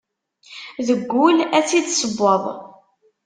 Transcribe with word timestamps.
Deg 0.87 1.01
ul 1.25 1.37
ad 1.57 1.63
tt-id 1.65 1.87
ssewweḍ. 1.89 2.43